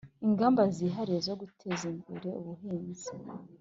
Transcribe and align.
ingamba 0.27 0.61
zihariye 0.75 1.19
zo 1.27 1.35
guteza 1.41 1.83
imbere 1.93 2.27
ubuhinzi 2.39 3.11